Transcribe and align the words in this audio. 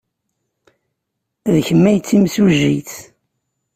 D 1.53 1.55
kemm 1.67 1.83
ay 1.89 1.97
d 1.99 2.05
timsujjit. 2.07 2.93